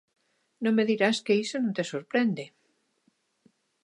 No 0.63 0.69
me 0.77 0.83
dirás 0.91 1.17
que 1.25 1.33
iso 1.43 1.57
non 1.59 1.75
te 1.77 1.83
sorprende? 1.91 2.45